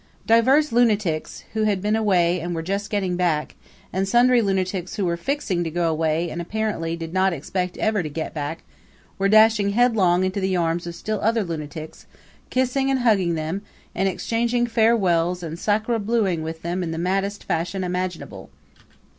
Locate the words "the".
10.39-10.55, 16.89-16.97